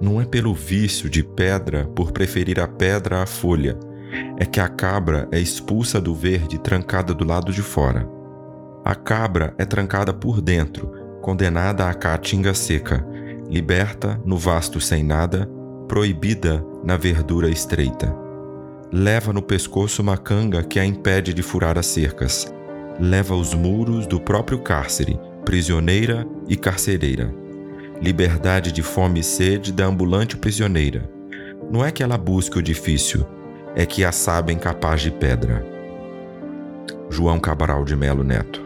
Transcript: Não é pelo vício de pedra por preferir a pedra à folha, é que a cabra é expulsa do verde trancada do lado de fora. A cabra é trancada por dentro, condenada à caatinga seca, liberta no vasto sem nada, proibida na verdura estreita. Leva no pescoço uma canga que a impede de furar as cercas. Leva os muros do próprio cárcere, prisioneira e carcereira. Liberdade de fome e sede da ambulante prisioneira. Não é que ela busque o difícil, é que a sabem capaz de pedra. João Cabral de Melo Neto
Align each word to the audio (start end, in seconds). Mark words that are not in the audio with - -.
Não 0.00 0.20
é 0.20 0.24
pelo 0.24 0.54
vício 0.54 1.08
de 1.08 1.22
pedra 1.22 1.86
por 1.94 2.12
preferir 2.12 2.60
a 2.60 2.68
pedra 2.68 3.22
à 3.22 3.26
folha, 3.26 3.78
é 4.38 4.44
que 4.44 4.60
a 4.60 4.68
cabra 4.68 5.28
é 5.32 5.38
expulsa 5.40 6.00
do 6.00 6.14
verde 6.14 6.58
trancada 6.58 7.14
do 7.14 7.24
lado 7.24 7.52
de 7.52 7.62
fora. 7.62 8.08
A 8.84 8.94
cabra 8.94 9.54
é 9.56 9.64
trancada 9.64 10.12
por 10.12 10.40
dentro, 10.40 10.90
condenada 11.22 11.88
à 11.88 11.94
caatinga 11.94 12.52
seca, 12.52 13.06
liberta 13.48 14.20
no 14.24 14.36
vasto 14.36 14.80
sem 14.80 15.02
nada, 15.02 15.48
proibida 15.88 16.64
na 16.82 16.96
verdura 16.96 17.48
estreita. 17.48 18.14
Leva 18.92 19.32
no 19.32 19.42
pescoço 19.42 20.02
uma 20.02 20.16
canga 20.16 20.62
que 20.62 20.78
a 20.78 20.84
impede 20.84 21.32
de 21.32 21.42
furar 21.42 21.78
as 21.78 21.86
cercas. 21.86 22.52
Leva 23.00 23.34
os 23.34 23.54
muros 23.54 24.06
do 24.06 24.20
próprio 24.20 24.58
cárcere, 24.60 25.18
prisioneira 25.44 26.26
e 26.46 26.56
carcereira. 26.56 27.43
Liberdade 28.04 28.70
de 28.70 28.82
fome 28.82 29.20
e 29.20 29.24
sede 29.24 29.72
da 29.72 29.86
ambulante 29.86 30.36
prisioneira. 30.36 31.08
Não 31.70 31.82
é 31.82 31.90
que 31.90 32.02
ela 32.02 32.18
busque 32.18 32.58
o 32.58 32.62
difícil, 32.62 33.26
é 33.74 33.86
que 33.86 34.04
a 34.04 34.12
sabem 34.12 34.58
capaz 34.58 35.00
de 35.00 35.10
pedra. 35.10 35.64
João 37.08 37.40
Cabral 37.40 37.82
de 37.82 37.96
Melo 37.96 38.22
Neto 38.22 38.63